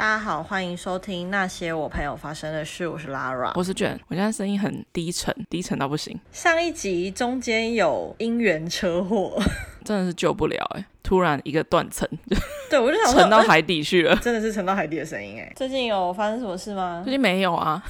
[0.00, 2.88] 大家好，欢迎收听那些我朋友发生的事。
[2.88, 4.00] 我是 Lara，我是卷。
[4.08, 6.18] 我现在声音很低沉，低沉到不行。
[6.32, 9.38] 上一集中间有因缘车祸，
[9.84, 10.86] 真的是救不了哎、欸！
[11.02, 12.08] 突然一个断层，
[12.70, 15.52] 对我就想沉到海底去了，真的是沉到海底的声音哎。
[15.54, 17.02] 最近有发生什么事吗？
[17.04, 17.84] 最近没有啊。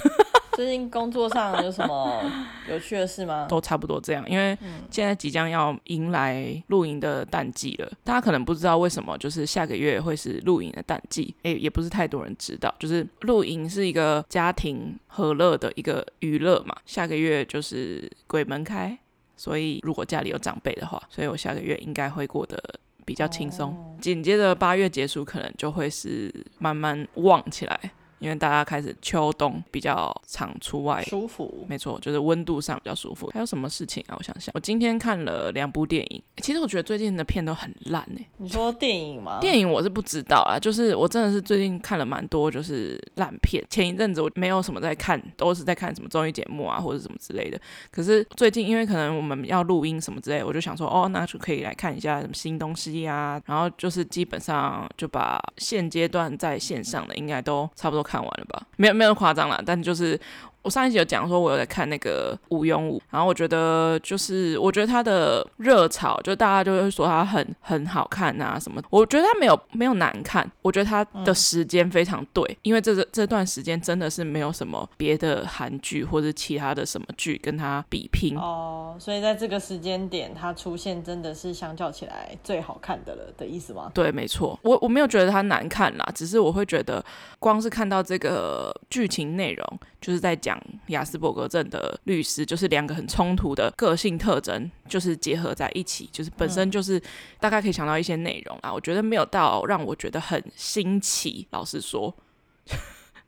[0.57, 2.23] 最近工作上有什么
[2.69, 3.47] 有趣的事吗？
[3.48, 4.56] 都差不多这样，因为
[4.91, 7.91] 现在即将要迎来露营的淡季了。
[8.05, 11.34] 大家可能不知道为什么，就是下个月会是露营的淡季。
[11.42, 16.77] 诶，也不是太多人知道，就是露营是一个家庭和乐的一个娱乐嘛。
[16.84, 18.98] 下个月就是鬼门开，
[19.37, 22.62] 所以如果家里有长辈的话，所以我下个月应该会过得
[23.05, 23.97] 比较轻松。
[24.01, 27.92] 紧接着八月结束，可能就会是慢慢旺起来。
[28.20, 33.28] 因为大家开始秋冬比较常出外，舒服，没错，就是温度上比较舒服。
[33.34, 34.15] 还有什么事情啊？
[34.16, 36.22] 我想想，我今天看了两部电影。
[36.36, 38.25] 其实我觉得最近的片都很烂哎。
[38.36, 39.39] 你说电影吗？
[39.41, 43.64] 电影我是不知道啦，就是我真的是最近看了蛮多就是烂片。
[43.70, 47.61] 前一阵子我没有什么在看，都是在看什么综艺节目啊或者什么之类的。
[47.91, 53.41] 可是最近因为可能我们要录音什么之类，我就想说哦，那就可以来看一下什么新东西呀。
[53.47, 60.19] 然后就是基本上就把现阶段在线上的应该都差不多看完了吧，没有没有夸张啦，但就是。
[60.62, 68.83] 我上一集有讲说，我有在看那个《无庸武》，然后我觉得就是，我觉得他的热潮，就大家就会说他很很好看啊什么。
[68.91, 83.91] 我觉得他没有没有难看，我觉得他的时间非常对，嗯、因为这这这段时间真的是没有什么别的韩剧或者其他的什么剧跟他比拼哦，所以在这个时间点他出现真的是相较起来最好看的了的意思吗？
[83.95, 87.02] 对，没错，我我没有觉得他难看啦，只是我会觉得
[87.39, 90.51] 光是看到这个剧情内容，就是在讲。
[90.51, 97.01] 讲亚斯伯格症的律师，就是两个很冲突的个性特征，就是结合在一起，就是本身就是
[97.39, 98.73] 大概可以想到一些内容啊。
[98.73, 102.13] 我觉得没有到让我觉得很新奇，老实说。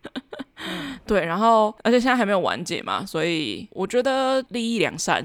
[1.06, 5.25] 对，然后而且现在还没有完结嘛，所以我觉得利益良善。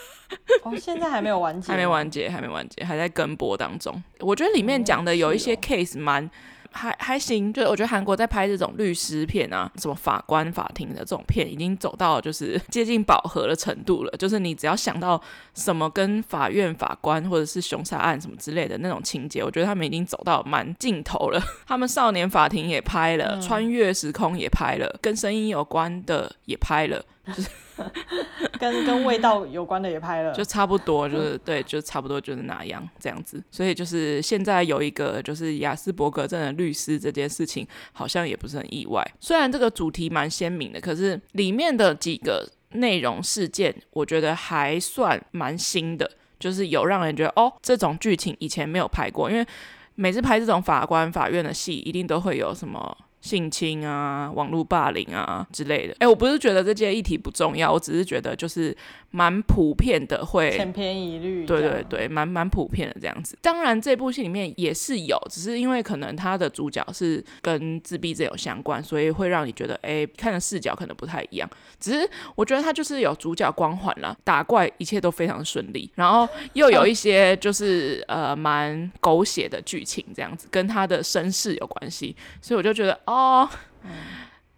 [0.64, 4.02] 哦，现在还没有完结，还没完结，还没完结，还在跟播当中。
[4.20, 6.30] 我觉得里面讲的有一些 case 蛮。
[6.76, 14.12] 还还行，就我觉得韩国在拍这种律师片啊，什么法官、法庭的这种片，已经走到就是 接近饱和的程度了。
[14.18, 15.20] 就是你只要想到
[15.54, 21.42] 什么跟法院、法官或者是凶杀案什么之类的那种情节，我觉得他们已经走到蛮尽头了。
[21.66, 27.02] 他们少年法庭也拍了，穿越时空也拍了，跟声音有关的也拍了。
[27.26, 27.48] 就是
[28.58, 33.42] 跟跟味道有关的也拍了，就差不多，就是对，就差不多就是那样这样子。
[33.50, 39.06] 所以就是现在有一个就是雅斯伯格症的律师这件事情，好像也不是很意外。
[39.20, 49.30] 虽然这个主题蛮鲜明的，可是里面的几个内容事件，我觉得还算蛮新的，就是有让人觉得哦，这种剧情以前没有拍过。
[49.30, 49.46] 因为
[49.94, 52.96] 每次拍这种法官、法院的戏，一定都会有什么。
[53.26, 55.92] 性侵啊，网络霸凌啊之类的。
[55.94, 58.74] 哎、欸，我不是觉得这些议题不重要，我只是觉得就是
[59.10, 61.44] 蛮普遍的会，会千篇一律。
[61.44, 63.36] 对对对，蛮蛮普遍的这样子。
[63.42, 71.50] 当然，这部戏里面也是有，只是因为可能他的主角是跟自闭症有相关，所以会让你觉得，哎、欸，看的视角可能不太一样。
[71.80, 83.15] 只是我觉得他就是有主角光环了，打怪一切都非常顺利，然后又有一些就是呃蛮狗血的剧情这样子，跟他的身世有关系，所以我就觉得哦。
[83.16, 83.48] 哦，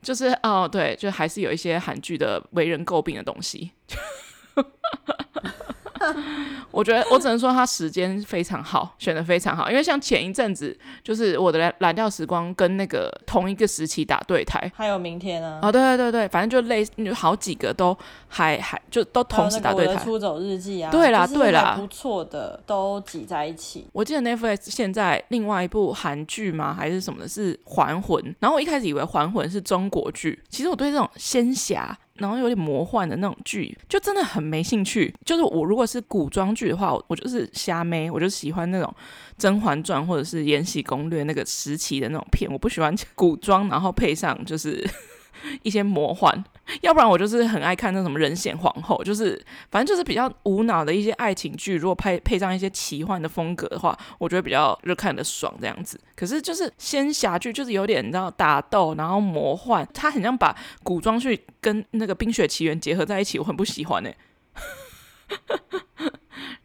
[0.02, 3.70] 就是哦，对，就还是有一些韩剧的为人诟病的东西。
[6.70, 9.70] 我觉得我只能说他时间非常好，选的非常好。
[9.70, 17.96] 因为像前一阵子，就是我的蓝调时光跟那个同一个时期打对台，还有明天啊，哦，对对对对，反正就类似，好几个都
[18.28, 19.96] 还还就都同时打对台。
[20.04, 23.86] 出走日记啊，对啦对啦，不错的都挤在一起。
[23.92, 26.74] 我记得 Netflix 现在另外一部韩剧吗？
[26.74, 27.28] 还是什么的？
[27.28, 28.22] 是还魂。
[28.40, 31.96] 然后我一开始以为还魂是中国剧，其实我对这种仙侠。
[32.18, 35.14] 然后有点魔幻的那种剧，就真的很没兴趣。
[35.24, 38.94] 就是我如果是古装剧的话，我就是瞎妹，我就喜欢那种
[39.36, 42.50] 《甄嬛传》或者是《延禧攻略》那个时期的那种片。
[42.50, 44.86] 我不喜欢古装，然后配上就是。
[45.62, 46.44] 一些魔幻，
[46.80, 49.40] 要不然我就是很爱看那什么人显皇后，就是
[49.70, 51.76] 反正就是比较无脑的一些爱情剧。
[51.76, 55.98] 如果配配上一些奇幻的风格的话，我觉得比较就看的爽这样子。
[56.16, 64.16] 可是就是仙侠剧，就是有点你知道打斗，然后魔幻，它很像把古装剧跟那个《冰雪奇缘》结合在一起，我很不喜欢呢、欸。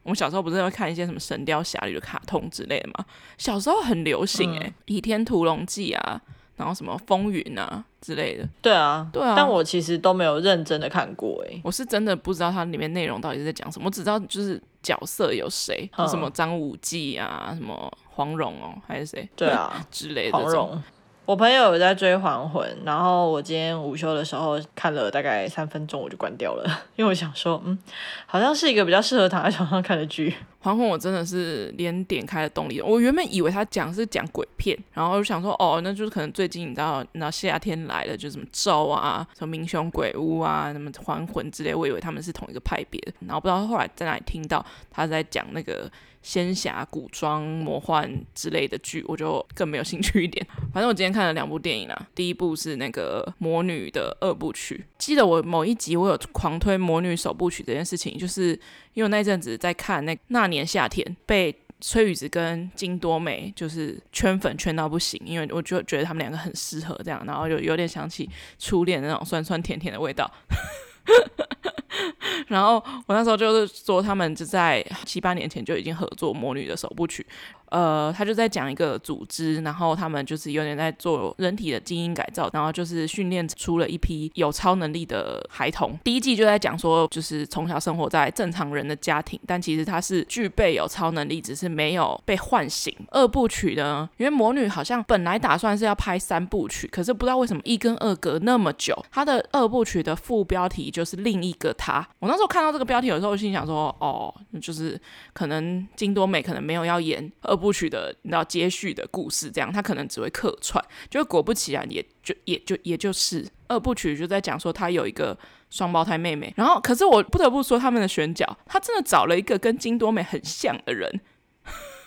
[0.03, 3.05] 我们小时候不是会看一些什么《神雕侠侣》的卡通之类的吗？
[3.37, 6.21] 小时候很流行诶、欸，嗯《倚天屠龙记》啊。
[6.55, 19.27] 然后什么风云啊之类的，对啊，对啊，但我其实都没有认真的看过哎，我是真的不知道它里面内容到底是在讲什么，我只知道就是角色有谁，什么张无忌啊，什么黄蓉哦，还是谁？
[19.35, 20.37] 对啊 之类的。
[20.37, 20.83] 黄蓉，
[21.25, 27.79] 我朋友有在追《还魂》，然后我今天午休的时候看了大概三分钟，我就关掉了， 因为我想说，嗯，
[28.25, 30.29] 好像是一个比较适合躺在床上看的剧。
[30.59, 45.89] 《还魂》我真的是连点开的动力，我原本以为他讲是讲鬼片，然后我就想说，哦，那就是可能最近你知道，那夏天来了，就什么咒啊，什么民雄鬼屋啊，什么还魂之类，我以为他们是同一个派别的，然后不知道后来在哪里听到他在讲那个。
[46.23, 50.43] 仙侠、古装、魔幻之类的剧，我就更没有兴趣一点。
[50.73, 54.83] 反正我今天看了两部电影啊，第一部是那个《魔女》的二部曲。
[54.97, 58.59] 记得我某一集我有狂推《魔女》首部曲这件事情，就是
[58.93, 70.31] 因为那阵子在看那那年夏天，被崔宇植跟金多美就是圈粉圈到不行，因为我就觉得他们两个很适合这样，然后就有点想起初恋那种酸酸甜甜的味道。
[72.47, 72.75] 然后
[73.07, 77.25] 我那时候就是说，他们就在七八年前就已经合作《魔女》的首部曲。
[77.69, 85.97] 呃，他就在讲一个组织，然后他们就是有点在做人体的基因改造，然后就是训练出了一批有超能力的孩童。
[86.03, 92.95] 第一季就在讲说，就是从小生活在正常人的家庭，但其实他是具备有超能力，只是没有被唤醒。
[93.09, 102.07] 二部曲呢，因为魔女好像本来打算是要拍三部曲，可是不知道为什么一跟二隔那么久，他的二部曲的副标题就是另一个他。
[102.19, 105.01] 我那时候看到这个标题的时候，心想说，哦，就是
[105.33, 107.57] 可能金多美可能没有要演二。
[107.63, 115.37] 部曲的你知道接续的故事，这样他可能只会客串，就果不其然，也就也就也就是二部曲就在讲说他有一个
[115.69, 121.21] 双胞胎妹妹，然后可是我不得不说他们的选角，他真的找了一个跟金多美很像的人。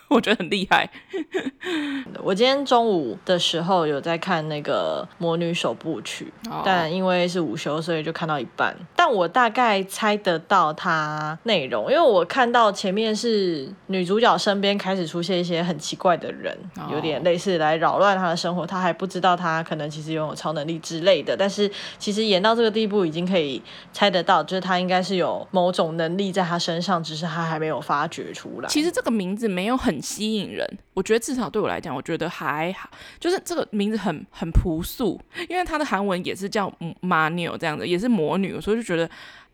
[0.08, 0.88] 我觉得很厉害。
[2.22, 6.62] 我今天中午的时候有在看那个《魔女首部曲》，oh.
[6.64, 8.76] 但因为是午休，所以就看到一半。
[8.94, 16.92] 但我大概猜得到它内容，因为我看到前面是女主角身边开始出现一些很奇怪的人，oh.
[16.92, 18.64] 有点类似来扰乱她的生活。
[18.64, 21.36] 她还不知道她可能其实拥有超能力之类的。
[21.36, 23.60] 但是其实演到这个地步，已经可以
[23.92, 28.68] 猜得到，就是她应该是有某种能力在她身上，只是她还没有发掘出来。
[28.68, 29.95] 其实这个名字没有很。
[29.96, 36.70] 很吸引人，我觉得至少对我来讲，我觉得还好，就是这个名字很很朴素，因为它的韩文也是叫
[37.00, 39.08] 马牛这样子，也是魔女，所以就觉得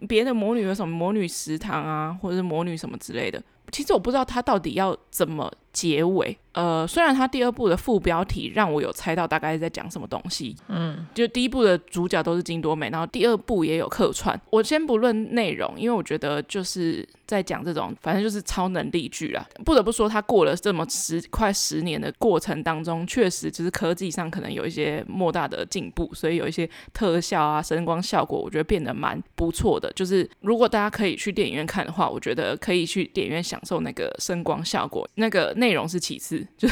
[0.08, 6.37] 别的魔女有什么魔女食堂啊，或者是魔女什么之类的，其实我不知道它到底要怎么结尾。
[6.52, 14.38] 呃，虽然它第二部的副标题让我有猜到大概在讲什么东西，嗯，就第一部的主角都是金多美，然后第二部也有客串。
[14.50, 19.43] 我先不论内容，因为我觉得就是在讲这种，反正就是超能力剧啦。
[19.64, 29.90] 不得不说，它过了这么十快十年的过程当中，确实就是科技上可能有一些莫大的进步，所以有一些特效啊、声光效果，我觉得变得蛮不错的。
[29.94, 36.47] 就是如果大家可以去电影院看的话，我觉得可以去电影院享受那个声光效果，那个内容是其次。
[36.56, 36.69] 就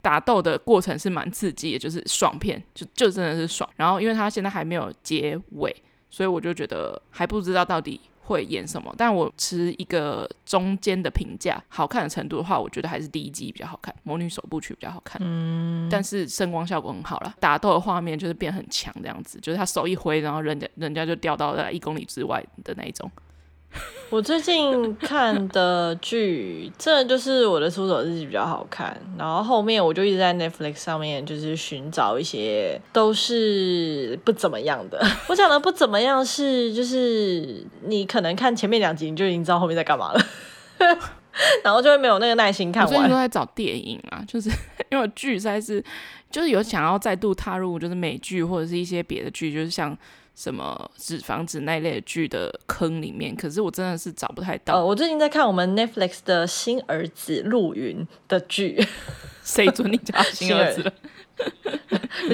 [0.00, 3.68] 打斗的过程是蛮刺激的，就是爽片，就就真的是爽。
[3.76, 5.74] 然后因为它现在还没有结尾，
[6.08, 8.94] 所以我就觉得还不知道到底会演什么。
[8.98, 15.20] 但我持一个中间的评价，好看的程度的话，我觉得还是第一季比较好看，《魔女首部曲》比较好看。
[15.24, 23.10] 嗯，但是声光效果很好了，打斗的画面就是变很强这样子，就是他手一挥，然后人家人家就掉到了一公里之外的那一种。
[24.08, 28.96] 我最近看的剧，这就是我的出走日记比较好看。
[29.18, 35.04] 然后后面我就一直在 Netflix 上面，就是寻找一些都是不怎么样的。
[35.28, 40.20] 我讲的不怎么样是，就是你可能看前面两集你就已经知道后面在干嘛了，
[41.64, 42.86] 然后就会没有那个耐心看完。
[42.86, 44.48] 我最近都在找电影啊，就是
[44.88, 45.82] 因为剧实在是
[46.30, 49.98] 就是有想要再度踏入，就是美剧或者是一些别的剧，就是像。
[50.36, 54.74] 什么纸房子那类的剧的坑里面，可是我真的是找不太到。
[54.74, 58.78] 呃，我最近在看我们 Netflix 的新儿子陆云的剧，
[59.42, 60.92] 谁准你叫 新儿子了？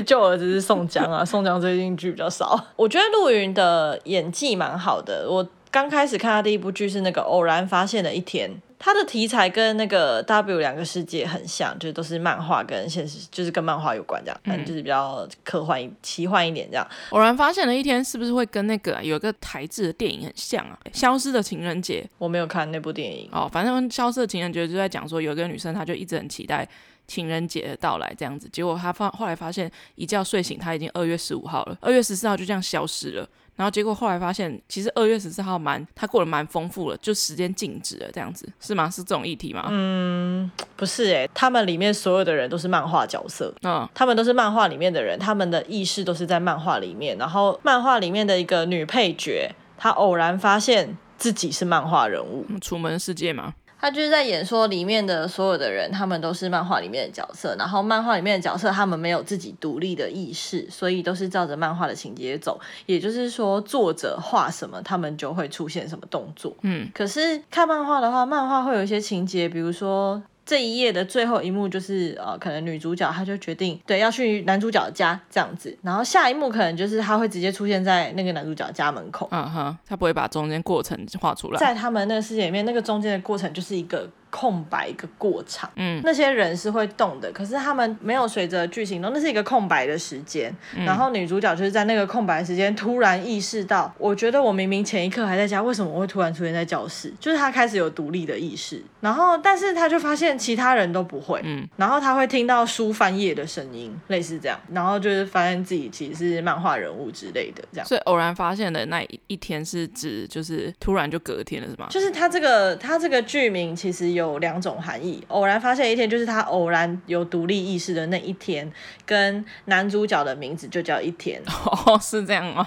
[0.04, 2.66] 旧儿子是宋江啊，宋江最近剧比较少。
[2.74, 5.28] 我觉得陆云的演技蛮好的。
[5.30, 8.50] 我刚开始看他第一部剧是那个《偶然发现的一天》。
[8.84, 16.84] 它的题材跟那个 W 两个世界很像，就是都是漫画跟现实，就是跟漫画有关这样，嗯，就是比较科幻、奇幻一点这样。
[17.10, 20.76] 偶然发现了一天，是不是会跟那个有一个台制的电影很像啊？
[20.92, 23.48] 消失的情人节，我没有看那部电影哦。
[23.52, 26.68] 反正消失的情人节就在讲说，有一个女生她就一直很期待
[27.12, 33.28] 情人节的到来这样子，结果他发后来发现一觉睡醒，他已经二月十五号了，二月十四号就这样消失了。
[33.54, 38.88] 然后结果后来发现，其实二月十四号蛮他过得蛮丰富了，就时间静止了这样子，是吗？
[38.88, 39.66] 是这种议题吗？
[39.70, 47.18] 嗯，不是诶、欸，他们里面所有的人都是漫画角色，嗯，他们都是漫画里面的人，他们的意识都是在漫画里面。
[47.18, 53.52] 然后漫画里面的一个女配角，她偶然发现自己是漫画人物，楚门世界吗？
[53.82, 62.60] 他就是在演说里面的所有的人，他们都是漫画里面的角色，然后漫画里面的角色他们没有自己独立的意识，所以都是照着漫画的情节走。
[62.86, 66.56] 也就是说，作者画什么，他们就会出现什么动作。
[66.62, 70.22] 嗯，可是看漫画的话，漫画会有一些情节，比如说。
[70.44, 79.28] 这一页的最后一幕就是呃，可能女主角她就决定对要去男主角家这样子，然后下一幕可能就是她会直接出现在那个男主角家门口。
[79.30, 81.58] 嗯哼，她不会把中间过程画出来。
[81.58, 84.08] 在他们那个世界里面，那个中间的过程就是一个。
[84.32, 90.52] 空白一个过场，嗯，那些人是会动的，可是他们没有随着剧情动，那是一个空白的时间。
[90.74, 97.12] 嗯、然后女主角就是在那个空白的时间突然意识到，我觉得我明明前一刻还在家，为什么我会突然出现在教室？
[97.20, 107.86] 就是她开始有独立的意识，然后但是她就发现其他人都不会，嗯，然后她会听到书翻页的声音，类似这样，然后就是发现自己其实是漫画人物之类的这样。
[107.86, 111.88] 所以偶然发现的那一天是指就是突然就隔天了是吗？
[111.90, 115.22] 就是他这个他这个剧名其实有两种含义。
[115.28, 118.70] 偶然发现一天，就是他偶然有独立意识的那一天，
[119.04, 121.40] 跟男主角的名字就叫一天。
[121.86, 122.66] 哦，是这样哦？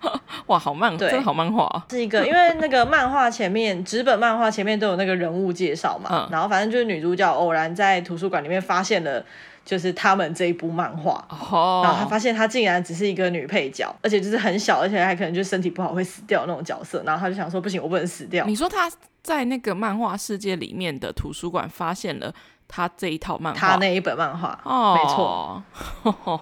[0.46, 1.68] 哇，好漫，对，真的好漫画。
[1.90, 6.08] 是一个，因为那个漫画前面，纸本漫画前面都有那个人物介绍嘛。
[6.10, 6.28] 嗯。
[6.30, 9.24] 然后反正就是女主角偶然在图书馆里面发现了。
[9.68, 11.84] 就是他们这一部漫画，oh.
[11.84, 18.46] 然后他发现他竟然只是一个女配角，而且就是很小，而且还可能就身体不好会死掉那种角色，然后他就想说不行，我不能死掉。
[18.46, 18.90] 你说他
[19.22, 22.32] 在那个漫画世界里面的图书馆发现了
[22.66, 24.96] 他这一套漫画，他那一本漫画哦，oh.
[24.96, 26.40] 没错。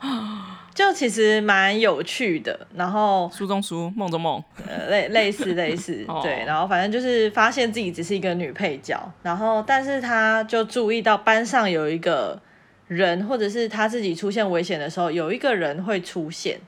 [0.78, 12.40] 就其实蛮有趣的，然后书中书，梦中梦，呃，类类似类似， 对，然后反正就是发现自己只是一个女配角，然后但是他就注意到班上有一个
[12.86, 16.60] 人，或者是他自己出现危险的时候，有一个人会出现。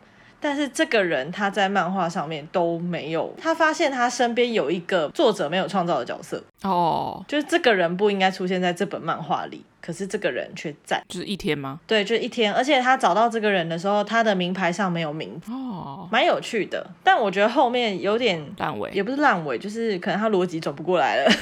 [0.42, 7.28] 但是这个人他在漫画上面都没有，他发现他身边有一个作者没有创造的角色哦，oh.
[7.28, 11.80] 就是这个人不应该出现在这本漫画里，可是这个人却在，就是一天吗？
[11.86, 16.12] 对，就是一天，而且他找到这个人的时候，他的名牌上没有名字哦，oh.
[16.12, 21.32] 蛮有趣的，但我觉得后面有点烂尾，也不是烂尾，就是可能他逻辑转不过来了。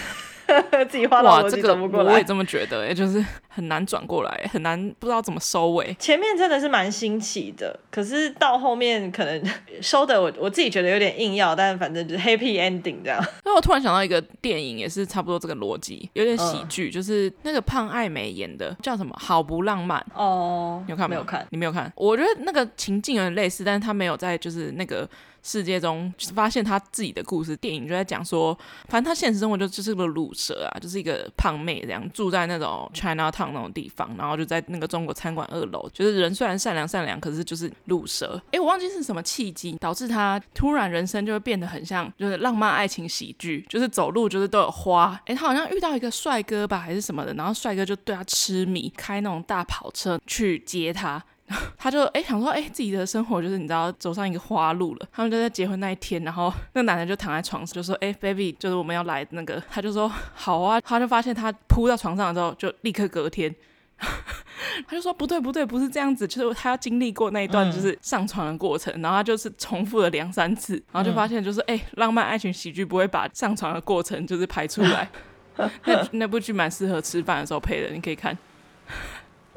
[0.89, 5.95] 自己画到我这个我也这么觉得，哎，就是很难转过来，很难不知道怎么收尾。
[5.99, 9.43] 前面真的是蛮新奇的，可是到后面可能
[9.81, 13.23] 收的我我自己觉得有点硬要，但反正就是 happy ending 这样。
[13.45, 19.15] 那我突然想到一个电影，也是差不多这个逻辑，有点喜剧，嗯、就是那个胖爱美演的，叫什么？
[19.19, 21.09] 好不浪漫哦，你有看？
[21.09, 21.93] 没有看，你没有看？
[21.95, 25.09] 我觉得那个情境有点类似，但是他没有在就是那个。
[25.43, 28.57] 世界中发现他自己的故事，电影就在讲说，
[28.89, 38.41] 反正他现实生活就就是个卤蛇啊，就是一个胖妹这样住在那种 China Town 那种地方，然后就在那个中国餐馆二楼，就是人虽然善良善良，可是就是卤蛇。
[38.53, 45.19] 哎，我忘记是什么契机导致他突然人生就会变得很像就是浪漫爱情喜剧，就是走路就是都有花。
[45.27, 51.23] 哎，他好像遇到一个帅哥吧，还是什么的，然后帅哥就对他痴迷，开那种大跑车去接他。
[51.79, 55.09] 他就哎、欸、想说哎、欸、自己的生活就是你知道走上一个花路了。
[55.11, 60.81] 他们就在结婚那一天，然后那个男的就躺在床上就说哎、欸、baby 就是我们要来那个，他就说好啊。
[60.81, 63.55] 他就发现他扑到床上之后就立刻隔天，
[63.99, 75.09] 他就说不对不对不是这样子，就是他要经历过那一段就是上床的过程，嗯、然后他就是重复了两三次，然后就发现就是哎、欸、浪漫爱情喜剧不会把上床的过程就是拍出来。
[75.87, 78.37] 那那部剧蛮适合吃饭的时候配的，你可以看。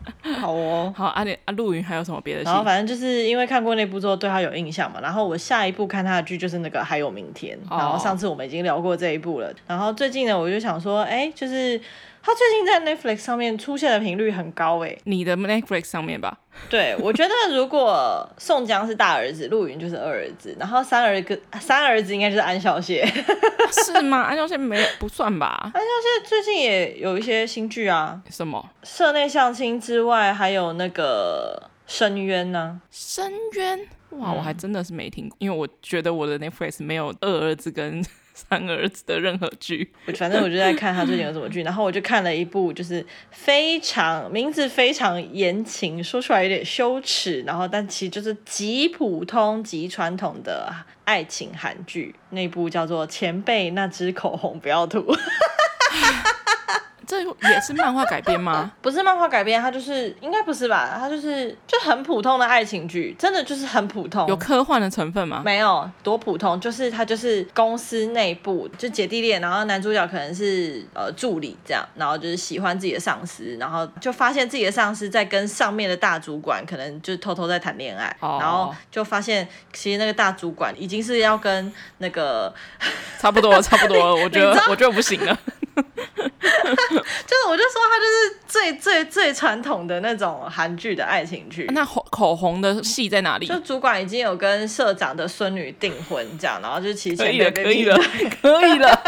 [0.39, 2.43] 好哦，好啊，你啊，陆云还有什么别的？
[2.43, 11.79] 然后反正就是因为看过那部之后对他有印象嘛，然后我下一部看他的剧就是那个还有明天，然后上次我们已经聊过这一部了，然后最近呢我就想说，哎，就是。
[12.23, 16.37] 他最近在 Netflix 上面出现的频率很高诶，你的 Netflix 上面吧？
[16.69, 23.03] 对，我觉得如果宋江是大儿子，陆云就是二儿子，然后三儿子三儿子应该就是安孝燮，
[23.85, 24.21] 是吗？
[24.21, 25.71] 安孝燮没不算吧？
[25.73, 28.69] 安孝燮最近也有一些新剧啊，什么？
[28.83, 32.79] 社内相亲之外，还有那个深渊呢？
[32.91, 33.79] 深渊？
[34.11, 38.05] 哇，我还真的是没听过，因为我觉得我的 Netflix 没有二儿子跟。
[38.49, 54.99] 三儿子的任何剧，我反正我就在看他最近有什么剧，然后我就看了一部，就是非常名字非常言情，说出来有点羞耻，然后但其实就是极普通极传统的爱情韩剧，那部叫做《前辈那支口红不要涂》。
[57.11, 58.71] 这也是漫画改编吗？
[58.81, 60.95] 不是漫画改编，它就是应该不是吧？
[60.97, 64.25] 它就是就很普通的爱情剧，真的就是很普通。
[64.29, 65.41] 有科幻的成分吗？
[65.43, 82.53] 没有，多普通，就是它就是公司内部就姐弟恋，然后男主角可能是呃助理这样，然后就是喜欢自己的上司，然后就发现自己的上司在跟上面的大主管可能就偷偷在谈恋爱，哦、然后就发现其实那个大主管已经是要跟那个
[83.19, 85.37] 差不多了，差不多了， 我觉得我觉得不行了。
[86.41, 91.67] 就是我就说他就是最最最传统的那种韩剧的爱情剧。
[91.71, 93.45] 那口口红的戏在哪里？
[93.45, 97.97] 就主管已经有跟社长的孙女订婚，这样，然后就提前可以了， 可以了，
[98.41, 99.03] 可以了。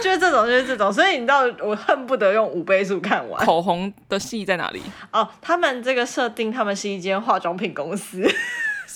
[0.00, 3.44] 就是这种，就是这种，所以你知道，我恨不得用五倍速看完。
[3.44, 4.80] 口红的戏在哪里？
[5.12, 8.26] 哦，他们这个设定，他们是一间化妆品公司。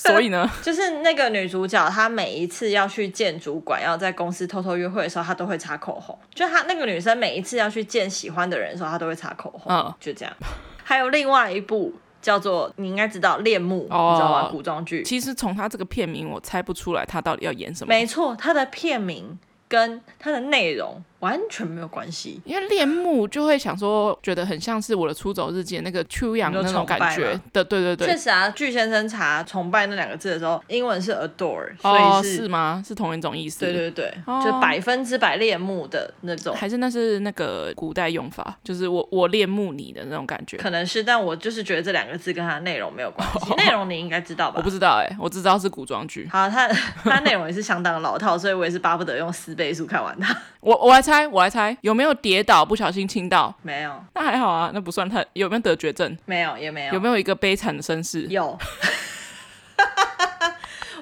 [0.11, 6.19] 所以呢， 就是那个女主角，她每一次要去见主管，要在公司偷偷约会的时候，她都会擦口红。
[6.35, 9.73] 就她那个女生每一次要去见喜欢的人的时候，她都会擦口红。
[9.73, 10.35] 嗯，就这样。
[10.83, 14.49] 还有另外一部叫做你应该知道《恋慕》，哦，你知道吗？
[14.51, 15.03] 古装剧。
[15.05, 17.89] 其实从她这个片名，我猜不出来她到底要演什么。
[17.89, 21.03] 没错，她的片名跟她的内容。
[21.23, 28.09] 完全没有关系，因为恋慕就会想说，觉得很像是我的出走日记那个秋阳的那种感觉的，对对对。
[28.09, 32.83] 确实啊，巨先生查崇拜那两个字的时候，英文是 adore，哦，所以是，是吗？
[32.85, 33.61] 是同一种意思。
[33.61, 36.55] 对对对，哦、就百分之百恋慕的那种。
[36.57, 40.57] 还是那是那个古代用法，就是我我恋慕你的那种感觉。
[40.57, 43.55] 可能是，但我就是觉得这两个字跟它的内容没有关系。
[43.63, 44.57] 内、哦、容你应该知道吧？
[44.57, 46.29] 我不知道哎、欸，我只知道是古装剧。
[46.33, 50.37] 好，它它内容也是相当的老套，所以我也是巴不得用四倍速看完它。
[50.61, 53.55] 我我来猜，我来猜有没有跌倒，不小心亲到？
[53.61, 55.23] 没有，那还好啊，那不算太。
[55.35, 56.17] 有没有得绝症？
[56.25, 56.95] 没有，也没有。
[56.95, 58.23] 有没有一个悲惨的身世？
[58.31, 58.59] 有。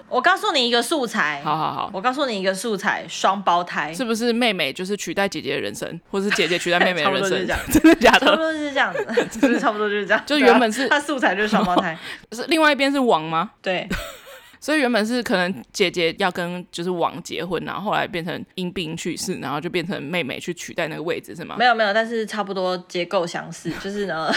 [0.08, 1.40] 我告诉你一个素材。
[1.44, 1.88] 好好好。
[1.92, 3.94] 我告诉你一个素材，双胞胎。
[3.94, 7.46] 是不是妹妹就是取代姐姐的人生，或是姐姐取代妹妹的人生？
[7.70, 8.26] 这 真的假的？
[8.26, 9.06] 差不多就是这样子，
[9.40, 10.20] 就是差不多就是这样。
[10.26, 11.96] 就原本是他素材就是双胞胎，
[12.32, 13.52] 是另外一边是王吗？
[13.62, 13.88] 对。
[14.60, 21.56] 所以原本是可能姐姐要跟就是王结婚，然后后来变成因病去世，然后就变成妹妹去取代那个位置，是吗？
[21.58, 24.30] 没有没有，但是差不多结构相似，就是呢，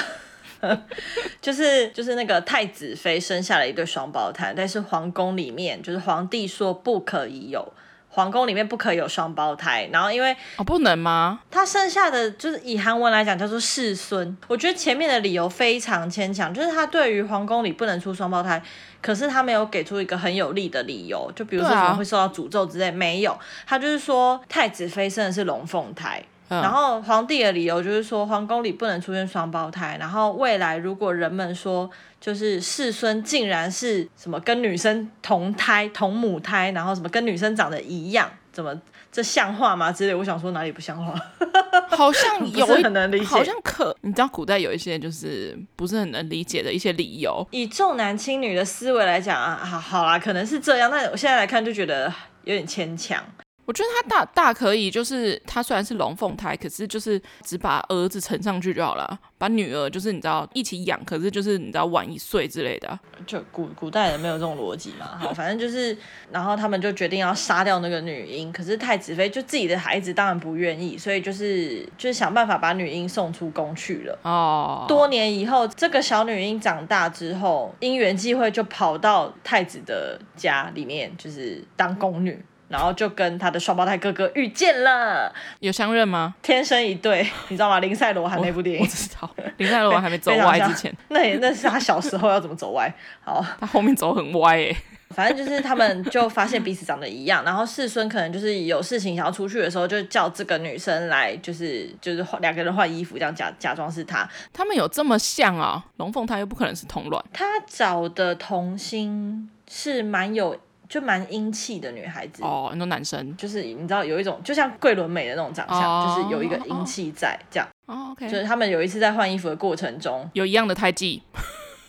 [1.41, 7.73] 就是就是那个太子妃生下了一对双胞胎，但是皇宫里面就是皇帝说不可以有。
[8.15, 11.39] 皇宫里面不可以有双胞胎，然后因为哦不能吗？
[11.49, 14.38] 他剩下的就是以韩文来讲叫做世孙。
[14.47, 18.62] 我觉得前面的理由非常牵强，就是他对于皇宫里不能出双胞胎，
[19.02, 23.36] 可是他没有给出一个很有力的理由，就比如说可能会受到诅咒之类，没有。
[23.65, 26.23] 他就是说太子妃生的是龙凤胎。
[26.49, 29.97] 然后皇帝的理由就是说，皇宫里不能出现双胞胎。
[29.99, 38.79] 然后未来如果人们说，就是世孙竟然是什么跟女生同胎同母胎，然后什么跟女生长得一样，怎么
[39.12, 39.91] 这像话吗？
[39.91, 41.19] 之类，我想说哪里不像话？
[41.89, 47.45] 好像有很难理解，好像可你知道古代有一些就是不是很能理解的一些理由。
[47.51, 50.89] 以重男轻女的思维来讲啊，好好啦，可能是这样。
[50.91, 52.12] 但我现在来看就觉得
[52.43, 53.23] 有点牵强。
[53.65, 62.99] 我觉得他大大可以，就是他虽然是龙凤胎，可是就是只把儿子呈上去就好了，把女儿就是你知道一起养，可是就是你知道晚一岁之类的。
[63.26, 65.97] 就古古代人没有这种逻辑嘛，好，反正就是，
[66.30, 74.19] 然后他们就决定要杀掉那个女婴，可是太子妃就自己的孩子当然不愿意，所以就是就是想办法把女婴送出宫去了。
[74.23, 74.86] 哦。
[74.89, 82.43] 多年以后，这个小女婴长大之后，因缘际会就跑到太子的家里面，就是当宫女。
[82.73, 86.33] 然后就跟他的双胞胎哥哥遇见了，有相认吗？
[86.41, 87.79] 天生一对，你知道吗？
[87.79, 89.29] 林赛罗韩那部电影，我，我知道。
[89.57, 92.91] 林赛罗还没走 歪之前， 那也那是他小时候要怎么走歪？
[93.23, 94.75] 好，他后面走很歪哎。
[95.12, 104.27] 反正就是他们就发现彼此长得一样，然后世孙可能就是有事情想要出去的时候，就叫这个女生来，就是就是两个人换衣服，这样假假装是他。
[104.51, 105.86] 他们有这么像啊？
[105.97, 107.23] 龙凤胎又不可能是同卵。
[107.31, 110.57] 他找的童星是蛮有。
[110.93, 117.67] 就蛮英气的女孩子哦，很多男生就是你知道有一种就像桂纶镁的那种长相，哦、就是有一个英气在这样。
[117.88, 118.29] 哦，OK。
[118.29, 121.23] 就是他们有一次在换衣服的过程中，有一样的胎记，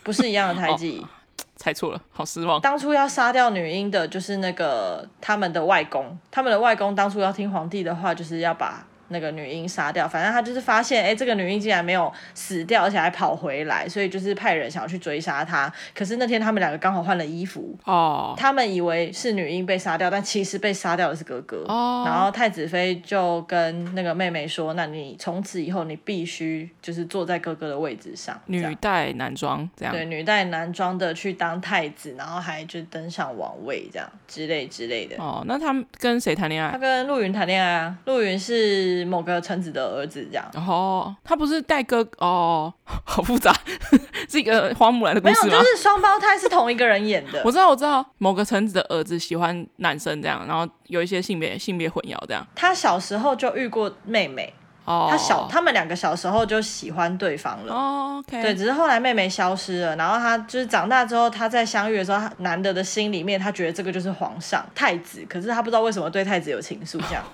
[0.02, 1.08] 不是一样的胎记，哦、
[1.54, 2.58] 猜错了，好失望。
[2.62, 8.86] 当初要杀掉女婴的就是那个他们的外公，他们的外公当初要听皇帝的话，就是要把。
[9.08, 15.72] 那个女婴杀掉，反正他就是发现，哎、欸，这个女婴竟然没有死掉，而且还跑回来，所以就是派人想要去追杀她。
[15.94, 18.38] 可是那天他们两个刚好换了衣服，哦，oh.
[18.38, 21.64] 他们以为是女婴被杀掉，但其实被杀掉的是哥哥。
[21.68, 22.08] 哦，oh.
[22.08, 29.94] 然后太子妃就跟那个妹妹说：“那你从此以后你必须就是坐在哥哥的位置上，女戴男装这样。
[29.94, 35.16] 对，女戴男装的去当太子，然后还就登上王位这样之类之类的。
[35.18, 36.72] 哦，那他们跟谁谈恋爱？
[36.72, 39.03] 他跟陆云谈恋爱啊，陆云是。
[39.04, 42.72] 某个臣子的儿子这样哦，他不是带哥哦，
[43.04, 43.54] 好复杂，
[44.28, 45.46] 是一个花木兰的故事吗？
[45.46, 47.42] 没有，就是双胞胎是同一个人演的。
[47.44, 52.46] 我知道，我知道，某个臣子的儿子喜欢男生这样，然后有一些性别性别混淆这样。
[52.54, 54.52] 他小时候就遇过妹妹
[54.84, 58.24] 哦，他小他们两个小时候就喜欢对方了哦。
[58.26, 67.24] 对，只是后来妹妹消失了，然后他就是长大之后，他在相遇的时候，男的的心里面他觉得这个就是皇上太子，可是他不知道为什么对太子有情愫这样。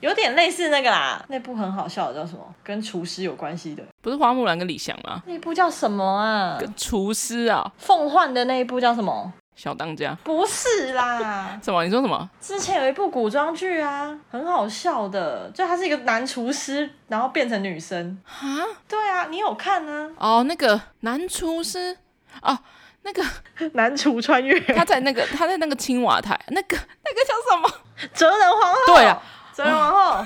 [0.00, 2.54] 有点类似那个啦，那部很好笑的，叫什么？
[2.62, 5.22] 跟厨师有关系的，不是花木兰跟李翔吗？
[5.26, 6.56] 那部叫什么啊？
[6.60, 7.70] 跟厨师啊？
[7.78, 9.32] 凤幻的那一部叫什么？
[9.56, 10.16] 小当家？
[10.22, 11.58] 不是啦。
[11.62, 11.84] 什么？
[11.84, 12.30] 你说什么？
[12.40, 18.20] 之前有一部古装剧啊，很好笑的，就他是一个男厨师，然后变成女生。
[18.24, 18.62] 啊？
[18.86, 20.10] 对啊，你有看呢？
[20.18, 21.96] 哦，那个男厨师
[22.42, 22.58] 哦。
[23.02, 23.22] 那个
[23.72, 27.70] 男厨穿越，他在那个他在那个青瓦台，那个那个叫什么？
[28.12, 28.78] 哲人皇后。
[28.88, 29.22] 对啊，
[29.58, 30.24] 哲仁皇后，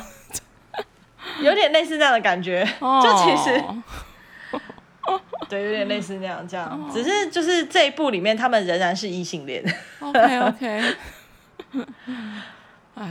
[1.40, 2.68] 有点类似这样的感觉。
[2.80, 3.64] 哦、就其实，
[5.48, 9.64] 对，有点类似那样，这样，哦、只是就是这一部里面，他们仍然是异性恋。
[10.00, 10.82] OK OK。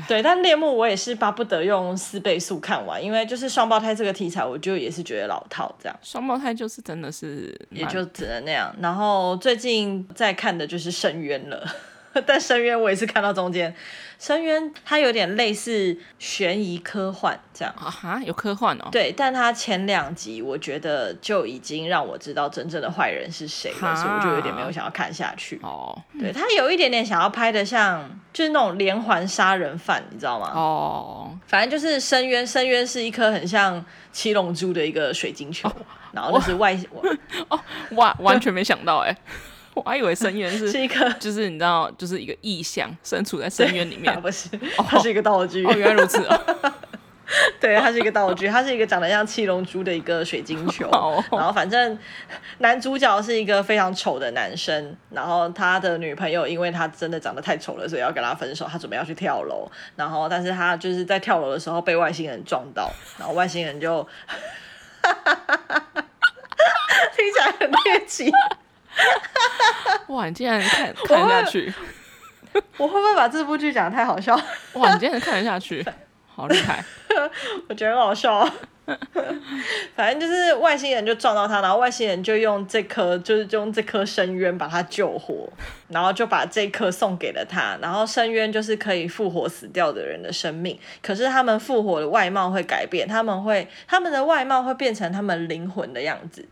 [0.08, 6.00] 对，但猎木我也是巴不得用四倍速看完，因为就是双胞胎这个题材，我就也是觉得老套这样。
[6.04, 8.72] 双胞胎就是真的是，也就只能那样。
[8.80, 11.68] 然后最近在看的就是深渊了。
[12.26, 13.74] 但深渊我也是看到中间，
[14.20, 18.90] 深渊它有点类似悬疑科幻这样啊哈，有科幻哦。
[18.92, 25.60] 对，但它前两集我觉得就已经让我知道真正的坏人是谁了，哈所以我就有点没有想要看下去。
[25.64, 30.52] 哦，对，它有一点点想要拍的像就是那种连环杀人犯，你知道吗？
[30.54, 35.76] 哦，反正就是深渊，深渊是一颗很像七龙珠的一个水晶球，哦、
[36.12, 36.78] 然后就是外
[37.48, 37.60] 哦
[37.92, 39.16] 哇，完全没想到哎。
[39.76, 44.22] 我还以为深渊是 是一个，就是你知道，就是一个意象，身处在深渊里面。
[44.22, 44.50] 不是，
[44.88, 45.66] 它是一个道具。
[45.66, 46.40] 哦，原来如此哦。
[47.62, 50.90] 对，它是一个道具，它是一个长得像七龙珠的一个水晶球。
[51.32, 51.98] 然后反正
[52.58, 58.68] 男主角是一个非常丑的男生，然后他的女朋友因为他真的长得太丑了，所以要跟他分手。
[58.70, 64.06] 他准备要去跳楼，然后但是他就是在跳楼的时候被外星人撞到，然后外星人就，
[67.16, 68.30] 听起来很猎奇。
[70.08, 70.26] 哇！
[70.28, 71.74] 你竟然看看下去
[72.54, 74.36] 我， 我会不会把这部剧讲得太好笑？
[74.74, 74.92] 哇！
[74.94, 75.86] 你竟然看得下去，
[76.36, 76.84] 好厉害！
[77.70, 78.54] 我觉得很好笑啊。
[79.96, 85.48] 反正就是外星人就撞到他，然后外星人就用这颗，就是用这颗深渊把他救活，
[85.90, 87.78] 然后就把这颗送给了他。
[87.82, 96.46] 然后深渊就是可以复活死掉的人的生命，可是他们复活的外貌会改变，他们会他们的外貌会变成他们灵魂的样子，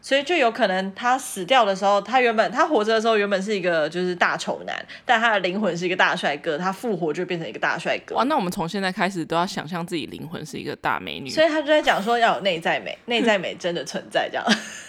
[0.00, 8.14] 所以就有可能他死掉的时候，他原本他活着的时候原本是一个就是大丑男，但他的灵魂是一个大帅哥，他复活就变成一个大帅哥。
[8.16, 14.44] 哇，那我们从现在开始都要想象自己灵魂是一个大美女，所以他就在讲说要有内在美，内在美真的存在这样。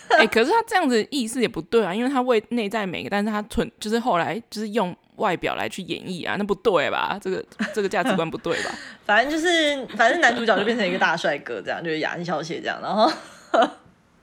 [0.09, 7.17] 哎、欸，可是他这样子意思也不对啊，因为他为内在美，但是他存就是后来就是用外表来去演绎啊，那不对吧？
[7.21, 8.71] 这个这个价值观不对吧？
[9.05, 13.09] 反正就是，反正男主角就变成一个大帅哥这样，就是雅安小姐这样，然后。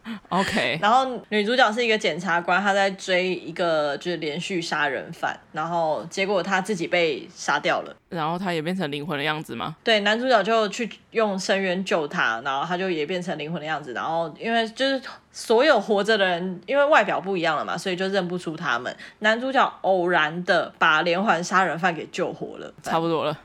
[0.30, 9.76] OK，然后女主角是一个检察官，她在追一个就是连续杀人犯，然后结果她自己被杀掉了，然后她也变成灵魂的样子吗？
[9.84, 18.94] 对，男主角就去用深渊救她，然后她就也变成灵魂的样子，然后因为就是所有活着的人，因为外表不一样了嘛，所以就认不出他们。
[19.20, 23.38] 男主角偶然的把连环杀人犯给救活了，差不多了。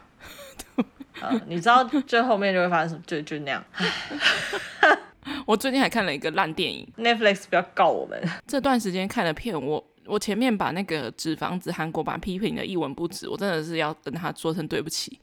[1.21, 3.01] 啊， 你知道最后面就会发生什么？
[3.05, 3.63] 就就那样。
[5.47, 8.21] 我最近还看了一个烂电影，Netflix 不要告我们。
[8.47, 15.19] 这段时间看的片，我我前面把那个《纸房子》韩国版批评的一文不值，我真的是要跟他说声对不起。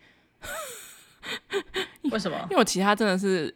[2.12, 2.38] 为什么？
[2.44, 3.54] 因为我其他真的是。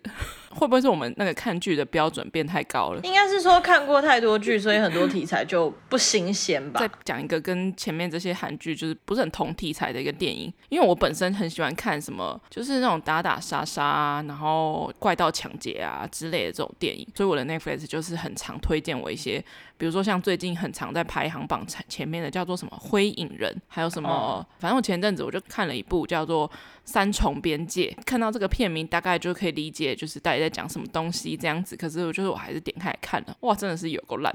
[0.55, 3.01] 会不会是我们那个看剧的标准变太高了？
[3.03, 6.79] 应该是说看过太多剧，所以很多题材就不新鲜吧。
[6.79, 19.45] 再讲一个跟前面这些韩剧就是不是很同题材的一个电影，因为我本身很喜欢看什么，就是那种打打杀杀啊，然后怪盗抢劫啊之类的这种电影，所以我的 Netflix 就是很常推荐我一些，
[19.77, 26.49] 比如说像最近很常在排行榜前面的叫做什么《灰影人》，还有什么，哦、反正我前阵子我就看了一部叫做
[26.85, 30.45] 《三重边界》，看到这个片名大概就可以理解，就是大家。
[30.45, 34.31] 在讲什么东西这样子，可是我就是我还是点开来看了，哇，真的是有够烂。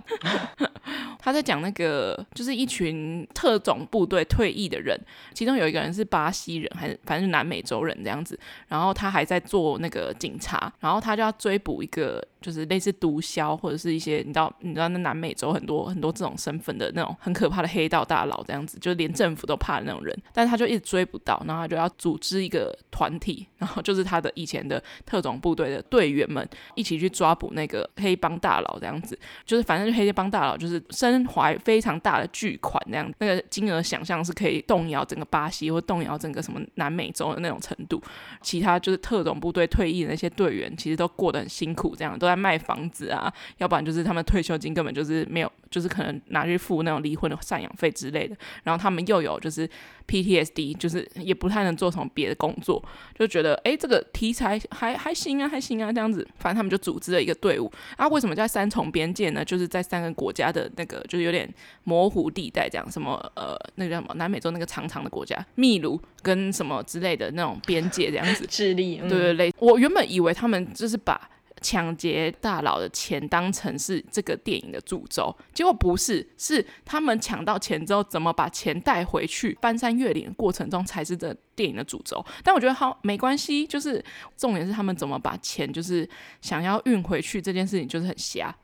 [1.20, 5.00] 他在讲那个就是一群特种部队退役的人，
[5.36, 12.26] 其中有一个人是巴西人，还是反正南美洲人这样子，然后他还在做那个警察，然后他就要追捕一个。
[12.42, 38.02] 就是类似毒枭或者是一些你知道你知道那南美洲很多很多这种身份的那种很可怕的黑道大佬这样子，就连政府都怕的那种人，但是他就一直追不到，然后他就要组织一个团体，然后就是他的以前的特种部队的队员们一起去抓捕那个黑帮大佬这样子，就是反正就黑帮大佬就是身怀非常大的巨款那样，那个金额想象是可以动摇整个巴西或动摇整个什么南美洲的那种程度，
[38.42, 42.29] 其他就是特种部队退役的那些队员其实都过得很辛苦这样都。
[42.30, 48.36] 在卖房子啊，要不然就是他们退休金根本就是没有，就是可能拿去付那种离婚的赡养费之类的。
[48.64, 49.70] 然后他们又有就是
[50.08, 52.84] PTSD，就是也不太能做什么别的工作，
[53.18, 56.28] 就觉得哎，这个题材还还行啊，还行啊这样子。
[56.36, 57.72] 反正他们就组织了一个队伍。
[57.98, 59.44] 啊，为什么叫三重边界呢？
[59.44, 61.52] 就是在三个国家的那个就是有点
[61.84, 68.46] 模糊地带，这样什么呃，那个叫什么南美洲那个长长的国家，秘鲁跟什么之类的那种边界这样子。
[68.50, 69.54] 智利，嗯、对对对。
[69.60, 71.30] 我原本以为他们就是把
[71.62, 82.26] 抢劫大佬的钱当成是这个电影的主轴，结果不是，是他们抢到钱之后怎么把钱带回去，翻山越岭的过程中才是这电影的主轴。
[82.44, 84.04] 但我觉得好没关系，就是
[84.38, 86.08] 重点是他们怎么把钱就是
[86.42, 88.56] 想要运回去这件事情就是很瞎。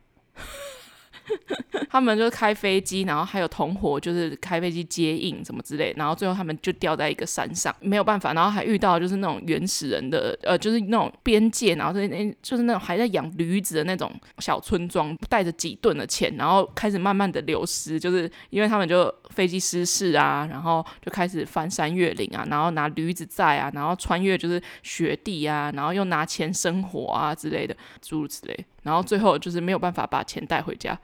[1.90, 30.98] 他们就是开飞机，然后还有同伙就是开飞机接应什么之类，然后最后他们就掉在一个山上，没有办法，然后还遇到就是那种原始人的呃，就是那种边界，然后那那就是那种还在养驴子的那种小村庄，带着几吨的钱，然后开始慢慢的流失，就是因为他们就飞机失事啊，然后就开始翻山越岭啊，然后拿驴子载啊，然后穿越就是雪地啊，然后又拿钱生火啊之类的，诸如此类，然后最后就是没有办法把钱带回家。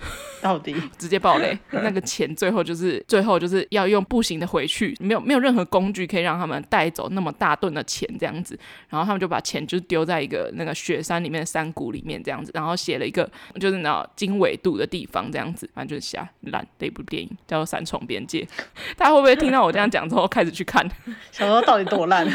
[0.40, 8.58] 到底 直接爆雷， 那个钱最后就是最后就是要用步行的回去，没有没有任何工具可以让他们带走那么大吨的钱这样子，
[8.88, 18.42] 然后他们就把钱就丢在一个那个雪山里面的山谷里面这样子，然后写了一个就是那经纬度的地方这样子，反正就是瞎烂的一部电影，叫做《三重边界》。
[18.96, 20.88] 大家会不会听到我这样讲之后开始去看？
[21.30, 22.26] 想说到底多烂？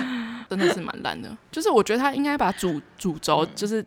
[0.47, 3.83] 真的是蛮烂的，就是我觉得他应该把主主轴就是。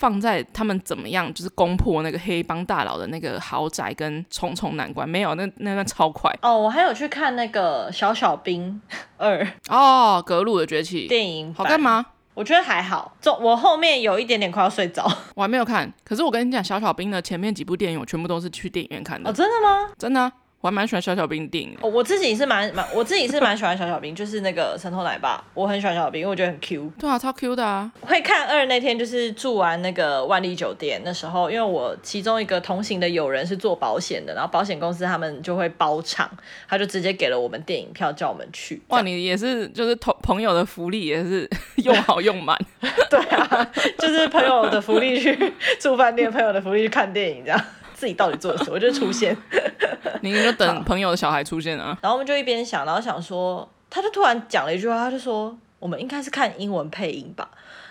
[0.00, 6.58] 放在他们怎么样，就是攻破那个黑帮大佬的那个豪宅跟重重难关，没有那那段超快哦。
[6.58, 8.80] 我还有去看那个小小兵
[9.18, 12.06] 二 哦，格鲁的崛起电影，好看吗？
[12.32, 15.92] 我觉得还好，就我后面有一点点快要睡着， 我还没有看。
[16.02, 19.28] 可是我跟你讲，小小兵的前面几部电影，我全部都是去电影院看的。
[19.28, 19.90] 哦，真的吗？
[19.98, 20.32] 真的啊。
[20.60, 21.78] 我还蛮喜欢小小兵的电影的。
[21.80, 26.92] 哦，我自己是蛮蛮，我自己是蛮喜欢小小兵，就是那个神偷奶爸，我很喜欢小小兵，因为我觉得很 Q。
[26.98, 27.90] 对啊，超 Q 的啊。
[28.02, 36.30] 会看二那天就是住完那个万丽酒店那时候，因为我其中一个同行的友人是做保险的，然后保险公司他们就会包场，
[36.68, 38.82] 他就直接给了我们电影票叫我们去。
[38.88, 41.48] 哇，你也是就是同朋友的福利也是
[41.82, 42.58] 用好用满。
[43.08, 43.66] 对啊，
[43.98, 47.58] 就是朋友的福利去住饭店，朋友的福利去看电影这样。
[48.00, 48.72] 自己到底做了什么？
[48.72, 49.36] 我就出现，
[50.22, 51.98] 你就等朋友的小孩出现啊。
[52.00, 57.46] 然后我们就一边想，然后想说，他就突然讲了一句话，他就说，我们应该是看英文配音吧。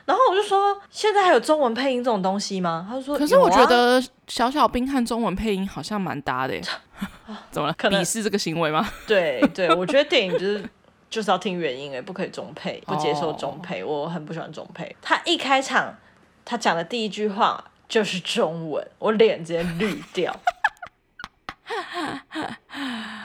[0.06, 2.88] 然后我就说，现在还有中文配音这种东西吗？
[2.90, 6.62] 他就说，可是我觉得小小兵和中文配音好像蛮搭的耶。
[7.52, 7.74] 怎么了？
[7.78, 8.90] 鄙视这个行为吗？
[9.06, 10.64] 对对，我觉得电影就是
[11.12, 14.96] 就是要听原音，哎，不可以中配，不接受中配，哦，我很不喜欢中配。
[15.00, 15.96] 他一开场，
[16.44, 17.64] 他讲的第一句话。
[17.90, 20.34] 就是中文，我脸直接绿掉。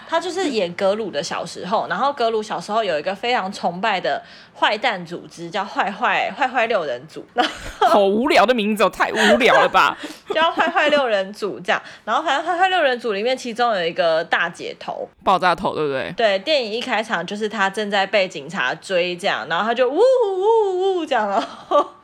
[0.06, 4.22] 他就是演格鲁的小时候，然后格鲁小时候有一个非常崇拜的
[4.54, 7.26] 坏蛋组织，叫坏坏坏坏六人组。
[7.80, 9.96] 好无聊的名字哦，太无聊了吧？
[10.32, 16.12] 叫坏坏六人组这样，然后反正坏坏六人组里面，其中有一个大姐头，爆炸头，对不对？
[16.16, 21.94] 对，电影一开场就是他正在被警察追，这样，然后他就呜呜呜呜这样，然后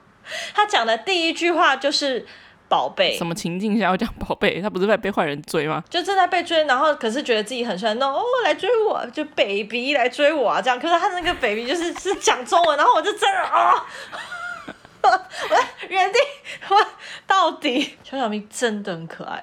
[0.55, 2.27] 他讲的第一句话就是。
[2.71, 4.63] 宝贝，什么情境下要讲宝贝？
[4.63, 5.83] 他不是在被坏人追吗？
[5.91, 10.79] 就正在被追，然后可是觉得自己很帅，那种哦来追我，就 baby 来追我啊这样。
[10.79, 13.85] 可是他那个 baby 就是是讲中文，然后我就真的啊，
[15.03, 16.19] 我在原地，
[16.69, 16.77] 我
[17.27, 19.41] 到底小小咪真的很可爱，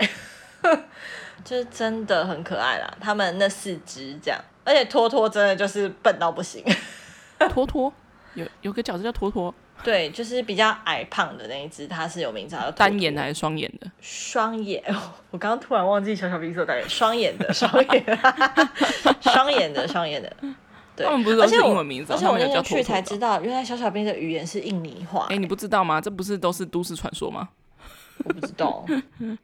[1.44, 2.90] 就是真的很可爱啦。
[3.02, 6.64] 他们那四只这样，而且托托真的就是笨到不行。
[7.52, 7.92] 托托
[8.36, 9.54] 有有个饺子叫托托。
[9.84, 13.90] 对，就是比较矮胖的那一只，它是有名字，叫单眼的还是双眼的？
[14.02, 14.84] 双眼，
[15.32, 18.20] 我刚刚突然忘记小小兵是单眼，双眼的，双眼，
[19.22, 20.34] 双眼的，双眼的。
[20.96, 25.28] 对，他们不是都是英文名字，而且我那天去才知道，原来小小兵的语言是印尼话。
[25.30, 26.02] 哎，你不知道吗？
[26.02, 27.48] 这不是都是都市传说吗？
[28.24, 28.86] 我不知道。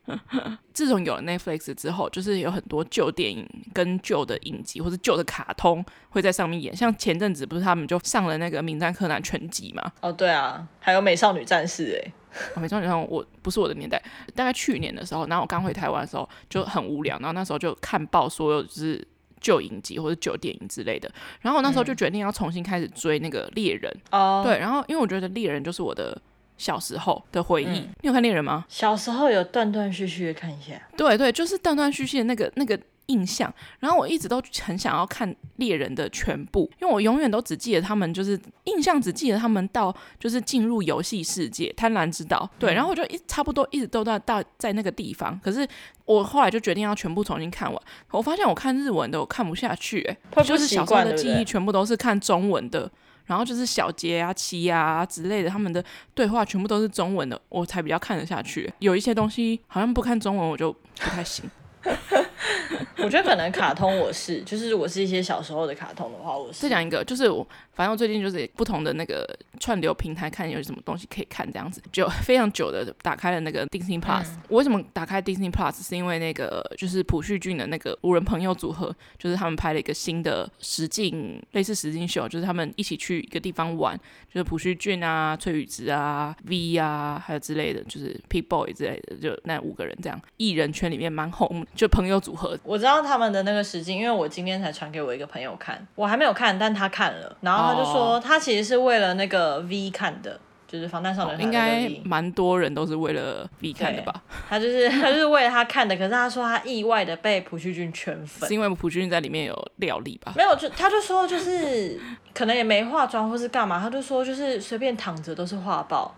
[0.74, 6.76] 自从有了 Netflix 之后，就是有很多旧电影跟旧的影集或者旧的卡通会在上面演。
[6.76, 9.92] 像前阵子不是他们就上了那个《名侦探柯南》全集嘛？
[10.02, 12.12] 哦，对啊，还有《美少女战士》哎，
[12.60, 14.02] 《美少女战士》我不是我的年代，
[14.34, 19.08] 大概去年的时候，然后我刚回台湾的时候就很无聊，然后那时候就看爆所有就是
[19.40, 26.20] 旧影集或者旧电影之类的，然后我那时候就决定要重新开始追那个猎人哦，嗯、对，然后因为我觉得猎人就是我的。
[26.58, 28.66] 小时候的回忆，嗯、你有看猎人吗？
[28.70, 30.74] 小时候有断断续续的看一下。
[30.96, 45.68] 对对，就是断断续续的那个那个印象，然后我一直都很想要看猎人的全部，因为我永远都只记得他们就是印象只记得他们到就是进入游戏世界贪婪之岛，对，然后我就一差不多一直都到到在那个地方，可是
[46.06, 52.90] 我后来就决定要全部重新看完，我发现我看日文的我看不下去，哎，就是小时候的记忆全部都是看中文的，
[53.26, 55.84] 然后就是小杰啊、七啊之类的，他们的
[56.14, 61.50] 对话全部都是中文的，我才比较看得下去，有一些东西好像不看中文我就不太行。
[63.04, 66.62] 我觉得可能卡通我是，就是我是一些小时候的卡通的话，我是。
[66.62, 69.28] 再讲一个，就是我反正我最近就是不同的那个
[69.60, 74.26] 串流平台看有什么东西可以看，这样子就非常久的打开了那个 Disney Plus。
[74.28, 75.84] 嗯、我为什么打开 Disney Plus？
[75.84, 83.98] 是因为那个就是朴叙俊的那个五人朋友组合，就是他们拍了一个新的实境类似实境秀，就是他们一起去一个地方玩，
[84.32, 92.58] 就是朴叙俊啊、崔宇植啊、V 啊，还有之类的，就是 Pig Boy 之类的，就那五个人这样，艺人圈里面蛮红，就朋友组合。
[92.64, 101.40] 我知道他们的那个实境，因为我今天才传给我一个朋友看，我还没有看，但他看了，然后他就说他其实是为了那个 V 看的，就是防弹少年。
[101.42, 104.24] 应该蛮多人都是为了 V 看的吧？
[104.50, 110.34] 他就是 他就是为了他看的，可是他说他意外的被朴叙俊圈粉，是因为朴叙俊在里面有料理吧？
[110.36, 112.00] 没有，就他就说就是
[112.34, 116.16] 可能也没化妆或是干嘛，他就说就是随便躺着都是画报。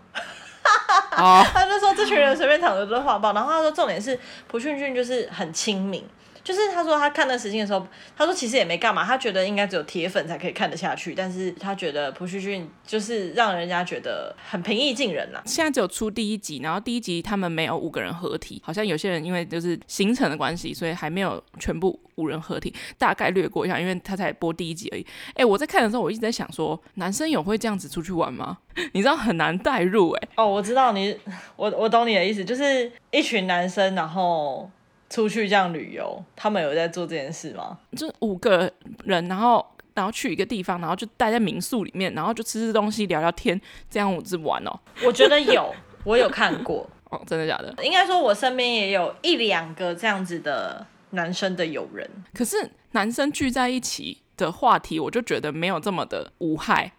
[1.52, 6.06] 他就说这群人随便躺着都画报，然后他说重点是朴俊俊就是很亲民。
[6.46, 7.84] 就是他说他看那实境的时候，
[8.16, 15.42] 他说其实也没干嘛，他觉得应该只有铁粉才可以看得下去，但是他觉得朴叙俊就是让人家觉得很平易近人呐、啊。
[15.44, 25.04] 现在只有出第一集，然后第一集他们没有五个人合体，好像有些人因为就是行程的关系，所以还没有全部五人合体，大概略过一下，因为他才播第一集而已。
[25.34, 28.58] 哎，我在看的时候，我一直在想说，男生有会这样子出去玩吗？
[28.94, 30.28] 你知道很难代入哎。
[30.36, 31.18] 哦，我知道你，
[31.56, 34.70] 我我懂你的意思，就是一群男生，然后。
[35.08, 37.78] 出去这样旅游，他们有在做这件事吗？
[37.96, 38.70] 就五个
[39.04, 39.64] 人，然后
[39.94, 44.78] 然后去一个地方，然后就待在民宿里面，然后就吃吃东西、聊聊天，这样子玩哦。
[45.04, 47.74] 我觉得有， 我有看过 哦，真的假的？
[47.84, 52.08] 应该说，我身边也有一两个这样子的男生的友人。
[52.34, 56.92] 可是男生聚在一起的话题，我就觉得没有这么的无害。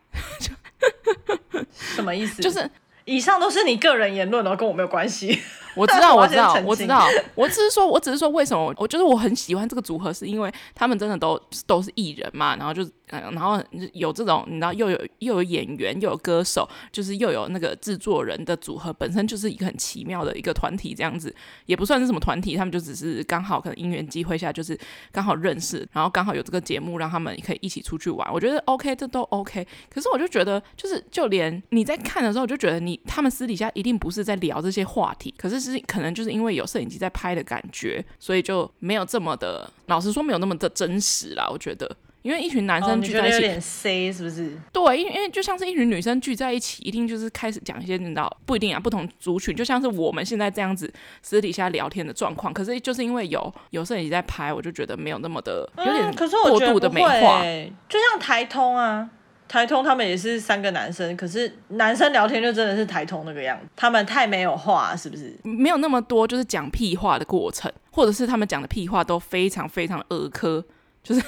[1.71, 2.41] 什么意思？
[2.43, 2.69] 就是。
[3.09, 5.39] 以上都是你个人言论，哦跟我没有关系。
[5.77, 7.07] 我知道， 我知道，我知道。
[7.35, 8.73] 我只是说，我只是说，为什么？
[8.77, 12.85] 我觉得我很喜欢这个组合，是因为他们真的都都是艺人嘛，然后就。
[13.09, 13.57] 然后
[13.93, 21.33] 有这种，你知道，又有又有演员，又有歌手，就是又有那个制作人的组合，本身就是一个很奇妙的一个团体，这样子
[21.67, 24.77] 也不算是什么团体，他们就只是刚好可能因缘机会下，就是
[25.09, 28.29] 刚好认识，然后刚好有这个节目，让他们可以一起出去玩。
[28.33, 29.65] 我觉得 OK，这都 OK。
[29.89, 41.89] 可是我就觉得，就是就连你在看的时候，就觉得你他们私底下一定不是在聊这些话题，可是是可能就是因为有摄影机在拍的感觉，所以就没有这么的，老实说没有那么的真实啦，我觉得。
[42.23, 44.51] 因为一群男生聚在一起，有点 C 是不是？
[44.73, 52.53] 对，因为因为就像是一群女生聚在一起，一定就是开始讲一些你知道不一定啊，不同族群，就像是我们现在这样子私底下聊天的状况。
[52.53, 57.43] 可是就是因为有有摄影机在拍，我就觉得没有那么的有点过度的美化。
[57.45, 59.09] 嗯、就像台通啊，
[59.47, 65.33] 台通他们也是三个男生，可是男生聊天就真的是台通那个样子，他们太没有话，是不是？
[65.43, 70.63] 没有那么多就是讲屁话的过程，或者是他们讲的屁话都非常非常儿科。
[71.07, 71.21] 就是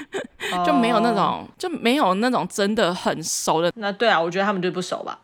[0.66, 1.48] 就没有那种，oh.
[1.58, 3.72] 就没有那种真的很熟的。
[3.76, 5.18] 那对啊，我觉得他们就不熟吧。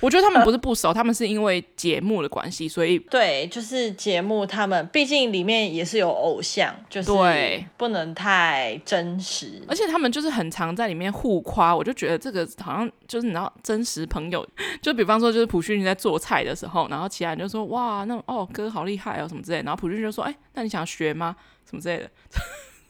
[0.00, 9.60] 我觉得他们不是不熟，他们是因为节目的关系，所以 对，就是节目他们毕竟里面也是有偶像，就是对，不能太真实。
[9.66, 14.46] 而且他们就是很常在里面互夸，我就觉得这个好像就是你知道真实朋友，
[14.80, 21.34] 就比方说就是朴叙俊在做菜的时候，然后其他人就说哇，那哦哥好厉害哦什么之类的，然后朴叙俊就说哎，那你想学吗？
[21.68, 22.08] 什么之类的。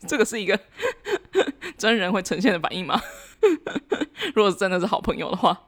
[0.07, 0.59] 这个是一个
[1.77, 3.01] 真人会呈现的反应吗？
[4.35, 5.59] 如果真的是好朋友的话，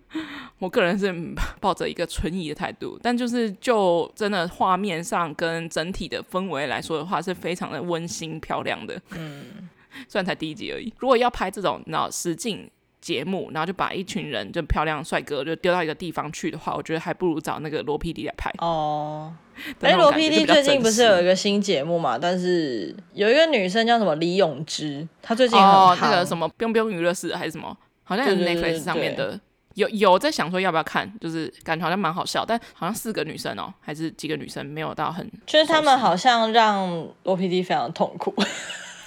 [0.58, 1.14] 我个人是
[1.60, 2.98] 抱着一个存疑的态度。
[3.02, 9.00] 但就是就真的画面上跟整体的氛围来说的话，是非常的温馨漂亮的。
[9.10, 9.68] 嗯，
[10.08, 10.92] 虽然才第一集而已。
[10.98, 12.70] 如果要拍这种脑实境
[13.06, 19.32] 节目，然后就把一群人就漂亮帅哥就丢到一个地方去的话，我觉得还不如找那个罗 PD 来拍哦。
[19.80, 22.18] 哎，罗 PD 最近不是有一个新节目嘛？
[22.18, 29.38] 但是有一个女生叫什么李永芝，她最近很哦，那个什么 biang biang 娱乐室还是什么，好像是 Netflix 上面的。
[29.74, 36.88] 有有在想说要不要看，就是感觉好像蛮好笑，但好像四个女生哦，还是几个女生没有到很，就是他们好像让
[37.22, 38.34] 罗 PD 非常痛苦。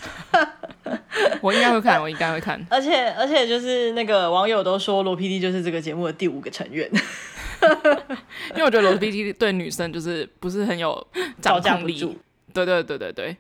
[1.42, 2.60] 我应该会看，我应该会看。
[2.70, 6.90] 而且而且就是那个网友都说罗 PD 就是这个节目的第五个成员，
[8.52, 11.06] 因为我觉得罗 PD 对女生就是不是很有
[11.42, 12.18] 掌控力，
[12.54, 13.38] 对对对对对。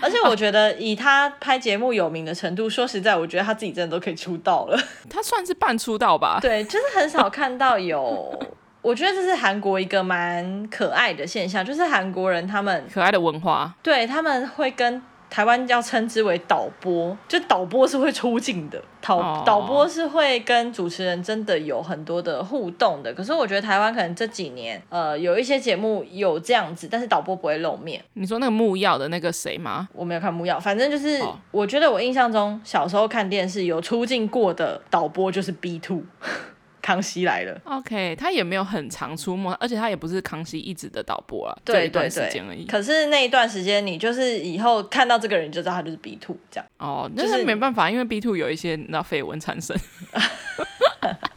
[0.00, 4.78] 而且我觉得以他拍节目有名的程度，说实在，我觉得他自己真的都可以出道了。
[5.08, 6.38] 他算是半出道吧？
[6.40, 8.38] 对，就是很少看到有。
[8.82, 15.02] 我觉得这是韩国一个蛮可爱的现象，就是韩国人他们可爱的文化，对，他们会跟。
[15.28, 19.44] 台湾要称之为导播，就导播是会出镜的，导、oh.
[19.44, 23.12] 导播是会跟主持人真的有很多的互动的。
[23.12, 28.02] 可是我觉得台湾可能这几年，呃，有一些节目有这样子，但是导播不会露面。
[28.14, 29.88] 你说那个木曜的那个谁吗？
[29.92, 31.20] 我没有看木曜，反正就是
[31.50, 36.02] 我觉得我印象中小时候看电视有出镜过的导播就是 B2。
[36.86, 42.64] 康熙来了，OK，他也没有很常出没，而且他也不是康熙一直的导播啊，对，对，对，这一段时间而已。
[42.64, 46.66] 可是那一段时间，你就是以后看到这个人，就知道他就是 B two 这样。
[46.78, 49.76] 哦，那是没办法，因为 B two 有一些那绯闻产生。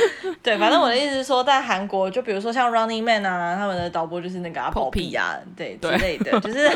[0.42, 6.68] 对，反正我的意思是说，在韩国，就比如说像 Running Man 啊，他们的导播就是那个阿宝皮啊，对，对之类的，就是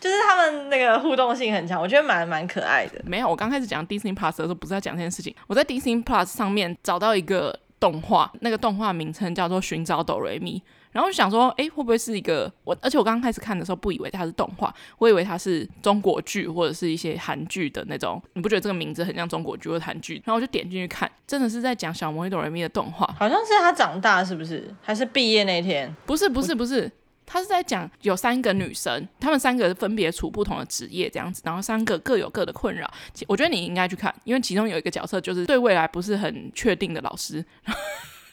[0.00, 3.00] 就是他们那个互动性很强，我觉得蛮蛮可爱的。
[3.04, 10.62] 没有，我刚开始讲 Disney Plus 的时候，不是在讲这件事情，我在 Disney Plus 上面找到一个动画，那个动画名称叫做《寻找哆瑞咪》。
[10.92, 12.76] 然后就想说，哎，会不会是一个我？
[12.80, 18.22] 而且我刚刚开始看的时候，不以为它是动画，我以为它是中国剧或者是一些韩剧的那种。
[18.34, 20.16] 你不觉得这个名字很像中国剧或韩剧？
[20.24, 24.72] 然后我就点进去看，真的是在讲小魔女哆瑞咪的动画，好像是他长大是不是？
[24.82, 25.92] 还是毕业那天？
[26.04, 26.90] 不是不是不是，
[27.24, 32.92] 他是在讲有三个女生，她们三个分别处不同的职业这样子，然后三个各有各的困扰。
[33.26, 37.42] 我觉得你应该去看，因为其中有一个角色就是对未来不是很确定的老师。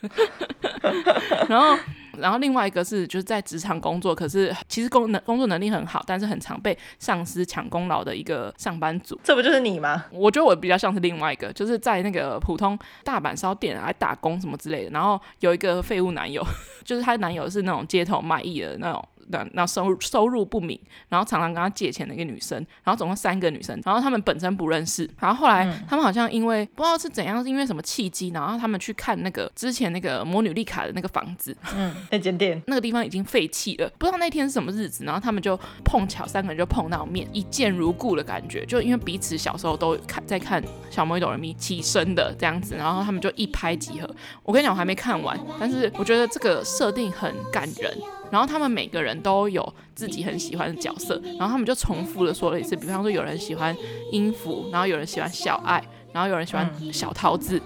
[1.50, 1.78] 然后，
[2.20, 9.20] 然后另外一个是就是在职场工作，可是其实工能工作能力很好，但是很常被上司抢功劳的一个上班族。
[9.24, 10.06] 这不就是你吗？
[10.12, 14.92] 我觉得我比较像是另外一个，就是在那个普通大阪烧店来打工什么之类的。
[14.92, 16.46] 然后有一个废物男友，
[16.86, 19.08] 就是她男友是那种街头卖艺的那种。
[19.54, 44.10] 那收入收入不明，然后常常跟他借钱的一个女生，然后总共三个女生，然后他们本身不认识，然后后来他们好像因为不知道是怎样，是因为什么契机，然后他们去看那个之前那个魔女丽卡的那个房子，嗯，那间店，那个地方已经废弃了，不知道那天是什么日子，然后他们就碰巧三个人就碰到面，一见如故的感觉，就因为彼此小时候都看在看小魔女哆瑞咪起身的这样子，然后他们就一拍即合。
[44.44, 47.96] 我跟你讲，我还没看完，但是我觉得这个设定很感人。
[48.32, 53.76] 然后他们每个人都有自己很喜欢的角色，然后他们就重复的说了一次，比方说有人喜欢
[54.12, 57.62] 音符，然后有人喜欢小爱，然后有人喜欢小桃子，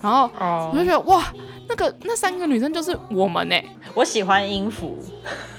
[0.00, 0.30] 然后
[0.72, 1.32] 我就觉得哇，
[1.68, 3.56] 那个那三个女生就是我们呢，
[3.94, 4.98] 我喜欢音符，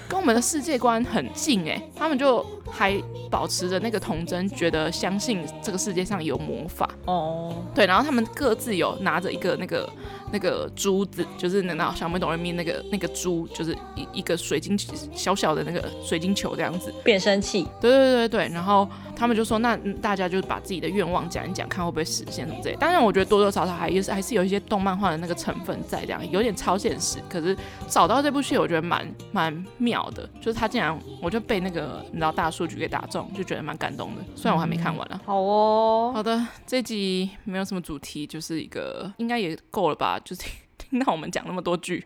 [0.07, 9.89] 跟我们的世界观很近哎，他们就还保持着那个童真，觉得相信这个世界上有魔法哦，对，然后他们各自有拿着一个那个。
[10.29, 14.77] 那个珠子就是那那小魔女哆瑞咪那个那个珠，就是一一个水晶
[15.13, 17.65] 小小的那个水晶球这样子变声器。
[17.79, 18.85] 对对对对，然后
[19.15, 22.75] 他们就说，那大家就把自己的愿望讲一讲，看会不会实现什么之类。
[22.75, 27.19] 当然，我觉得多多少少还是还是有一些动漫画的那个成分在，这样有点超现实。
[27.29, 27.55] 可是
[27.87, 34.21] 找到这部戏，我觉得蛮蛮妙的，就是他竟然我就被那个你知道大数据给打中，就觉得蛮感动的。
[34.35, 35.15] 虽然我还没看完了。
[35.15, 40.19] 嗯、好哦，好的，这集没有什么主题，就是一个应该也够了吧。
[40.19, 40.51] 就是听
[40.89, 42.05] 听到我们讲那么多剧，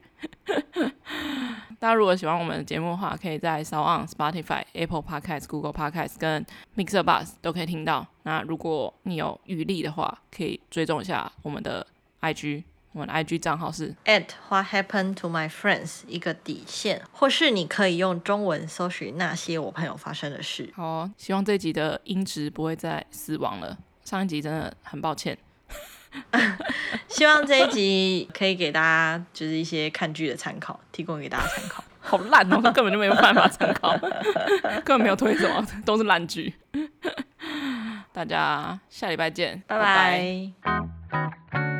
[1.77, 6.43] 大家如果喜欢我们的节目的话，可以在 SoundOn、Spotify、Apple Podcast、Google Podcast 跟
[6.75, 8.07] Mixer Bus 都可以听到。
[8.23, 11.85] 那如果你有余力的话，可以追踪一下我们的
[12.21, 12.63] IG，
[12.93, 20.71] 我的 IG 账号是 at What Happened to My Friends 一个底线，或是你可以用中文搜寻那些我朋友发生的事。
[20.75, 23.77] 好，希望这集的音质不会再死亡了。
[24.03, 25.37] 上一集真的很抱歉。
[27.07, 31.81] 希望这一集可以给大家就是一些看剧的参考，提供给大家参考。
[32.01, 33.97] 好烂哦，根本就没有办法参考，
[34.83, 36.53] 根本没有推什么，都是烂剧。
[38.11, 40.51] 大家下礼拜见，拜拜。
[40.61, 41.70] 拜拜。